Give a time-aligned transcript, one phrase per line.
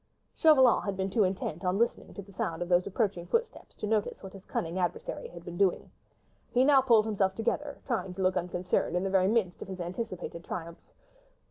[0.33, 3.85] Chauvelin had been too intent on listening to the sound of those approaching footsteps, to
[3.85, 5.91] notice what his cunning adversary had been doing.
[6.49, 9.79] He now pulled himself together, trying to look unconcerned in the very midst of his
[9.79, 10.79] anticipated triumph.